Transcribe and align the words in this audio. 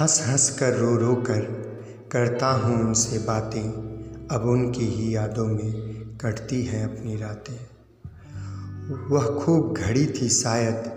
हंस 0.00 0.26
हंस 0.28 0.58
कर 0.58 0.74
रो 0.74 0.96
रो 0.96 1.14
कर 1.14 1.40
करता 2.12 2.46
हूँ 2.46 2.84
उनसे 2.84 3.18
बातें। 3.18 3.62
अब 4.30 4.42
उनकी 4.48 4.84
ही 4.84 5.16
यादों 5.16 5.46
में 5.46 5.72
कटती 6.16 6.62
हैं 6.62 6.84
अपनी 6.84 7.16
रातें। 7.16 7.66
वह 9.10 9.40
खूब 9.40 9.74
घड़ी 9.74 10.06
थी 10.06 10.28
शायद, 10.28 10.92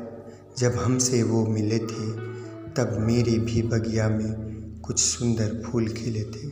जब 0.58 0.72
हमसे 0.72 1.24
वो 1.24 1.46
मिले 1.46 1.80
थे, 1.80 2.12
तब 2.74 2.98
मेरी 3.00 3.40
भी 3.40 3.62
बगिया 3.62 4.10
में 4.10 4.34
कुछ 4.82 5.00
सुंदर 5.00 5.64
फूल 5.66 5.88
खिले 5.88 6.24
थे। 6.24 6.48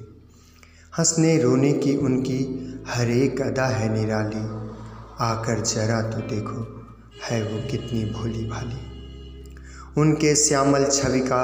हंसने 0.98 1.42
रोने 1.42 1.74
की 1.74 1.98
उनकी 1.98 2.70
हर 2.88 3.10
एक 3.10 3.42
अदा 3.42 3.66
है 3.66 3.94
निराली, 3.94 4.46
आकर 5.20 5.60
जरा 5.60 6.02
तो 6.02 6.18
देखो, 6.18 6.86
है 7.30 7.44
वो 7.44 7.72
कितनी 7.72 8.06
भोली 8.06 8.50
भाली 8.50 8.97
उनके 9.98 10.36
श्यामल 10.36 10.86
छवि 10.86 11.20
का 11.20 11.44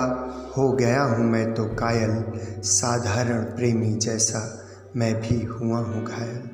हो 0.57 0.71
गया 0.71 1.03
हूँ 1.03 1.25
मैं 1.25 1.53
तो 1.53 1.65
कायल, 1.65 2.23
साधारण 2.61 3.43
प्रेमी 3.43 3.93
जैसा 3.93 4.65
मैं 4.95 5.13
भी 5.21 5.41
हुआ 5.43 5.79
हूँ 5.79 6.05
घायल। 6.05 6.49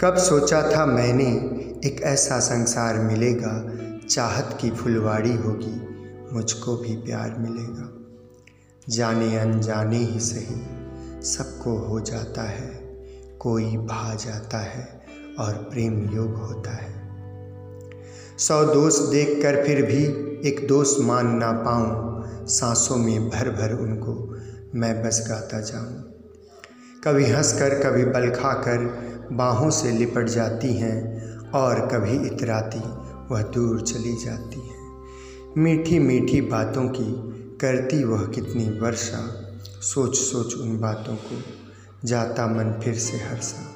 कब 0.00 0.16
सोचा 0.16 0.62
था 0.72 0.86
मैंने 0.86 1.26
एक 1.88 2.00
ऐसा 2.02 2.38
संसार 2.38 2.98
मिलेगा, 2.98 3.72
चाहत 4.08 4.58
की 4.60 4.70
फुलवाड़ी 4.70 5.34
होगी, 5.36 5.74
मुझको 6.32 6.76
भी 6.76 6.96
प्यार 6.96 7.36
मिलेगा। 7.38 7.92
जाने 8.88 9.38
अनजाने 9.38 9.98
ही 9.98 10.20
सही, 10.20 10.60
सबको 11.22 11.78
हो 11.78 12.00
जाता 12.00 12.42
है, 12.42 12.70
कोई 13.38 13.64
भा 13.64 14.14
जाता 14.14 14.58
है 14.58 15.00
और 15.38 15.52
प्रेम 15.52 16.10
योग 16.14 16.34
होता 16.34 16.70
है। 16.70 16.94
सौ 18.38 18.64
दोष 18.64 18.98
देख 18.98 19.42
कर 19.42 19.64
फिर 19.64 19.82
भी 19.82 20.25
एक 20.46 20.68
दोष 20.68 21.00
मान 21.00 21.26
ना 21.36 21.52
पाऊँ, 21.52 22.24
सांसों 22.46 22.96
में 22.96 23.28
भर 23.28 23.50
भर 23.50 23.72
उनको 23.72 24.36
मैं 24.74 25.02
बस 25.02 25.26
गाता 25.28 25.60
जाऊँ। 25.60 26.02
कभी 27.04 27.24
हंस 27.24 27.52
कर 27.52 27.74
कभी 27.74 28.04
बल 28.04 28.30
खा 28.30 28.52
कर 28.52 28.78
बाहों 29.32 29.70
से 29.70 29.90
लिपट 29.90 30.26
जाती 30.26 30.72
हैं 30.72 31.28
और 31.50 31.80
कभी 31.80 32.26
इतराती 32.26 32.78
वह 33.34 33.42
दूर 33.42 33.80
चली 33.80 34.24
जाती 34.24 34.60
हैं। 34.60 35.04
मीठी 35.58 35.98
मीठी 35.98 36.40
बातों 36.40 36.88
की 36.88 37.12
करती 37.60 38.04
वह 38.04 38.26
कितनी 38.26 38.80
वर्षा, 38.80 39.50
सोच 39.80 40.16
सोच 40.16 40.54
उन 40.54 40.80
बातों 40.80 41.14
को 41.14 41.42
जाता 42.04 42.46
मन 42.46 42.80
फिर 42.84 42.94
से 42.94 43.16
हर्षा। 43.16 43.72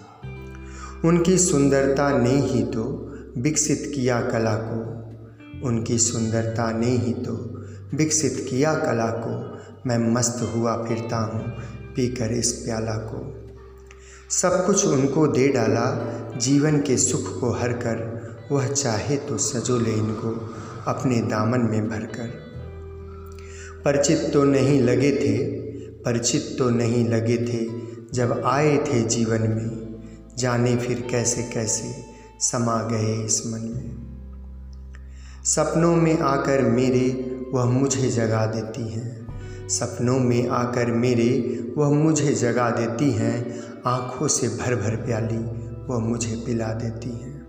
उनकी 1.09 1.39
सुंदरता 1.39 2.19
ने 2.19 2.35
ही 2.35 2.63
तो 2.63 3.13
विकसित 3.39 3.93
किया 3.95 4.21
कला 4.21 4.55
को 4.55 5.10
उनकी 5.65 5.99
सुंदरता 5.99 6.71
ने 6.73 6.91
ही 6.97 7.13
तो 7.13 7.33
विकसित 7.95 8.47
किया 8.51 8.75
कला 8.75 9.11
को। 9.11 9.59
मैं 9.89 9.99
मस्त 10.15 10.55
हुआ 10.57 10.75
फिरता 10.85 11.17
हूँ 11.17 11.43
पीकर 11.95 12.33
इस 12.33 12.53
प्याला 12.53 12.97
को। 12.97 13.21
सब 14.31 14.67
कुछ 14.67 14.87
उनको 14.87 15.27
दे 15.27 15.49
डाला, 15.49 15.87
जीवन 16.37 16.81
के 16.81 16.97
सुख 16.97 17.41
को 17.41 17.53
हर 17.53 17.73
कर 17.73 18.49
वह 18.53 18.67
चाहे 18.67 19.17
तो 19.17 19.39
सजो 19.39 19.79
ले 19.79 19.93
इनको 19.93 20.31
अपने 20.87 21.21
दामन 21.21 21.61
में 21.61 21.89
भरकर। 21.89 22.29
परिचित 23.85 24.31
तो 24.33 24.45
नहीं 24.45 24.81
लगे 24.83 25.13
थे, 25.13 25.37
परिचित 26.03 26.55
तो 26.59 26.71
नहीं 26.71 27.09
लगे 27.09 27.37
थे 27.37 27.67
जब 28.13 28.43
आए 28.47 28.77
थे 28.79 29.03
जीवन 29.03 29.43
में। 29.43 30.01
जाने 30.39 30.77
फिर 30.77 31.07
कैसे 31.11 31.43
कैसे 31.43 31.95
समा 32.41 32.83
गए 32.83 33.15
इस 33.25 33.43
मन 33.47 33.61
में। 33.61 34.20
सपनों 35.45 35.97
में 35.97 36.19
आकर 36.19 36.63
मेरे 36.63 37.37
वह 37.55 37.65
मुझे 37.65 38.11
जगा 38.11 38.47
देती 38.47 38.89
हैं। 38.89 39.27
सपनों 39.69 40.19
में 40.19 40.49
आकर 40.49 40.87
मेरे 40.87 41.61
वह 41.77 41.91
मुझे 41.91 42.33
जगा 42.33 42.71
देती 42.71 43.11
हैं। 43.11 43.63
आँखों 43.87 44.29
से 44.29 44.49
भर 44.49 44.77
भर 44.77 44.97
प्याली 44.97 45.39
वह 45.93 45.99
मुझे 45.99 46.37
पिला 46.47 46.67
देती 46.67 47.11
हैं। 47.11 47.40